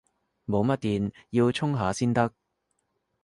[0.47, 2.33] 冇乜電，要充下先得